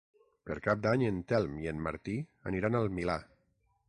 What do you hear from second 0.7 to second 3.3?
d'Any en Telm i en Martí aniran al Milà.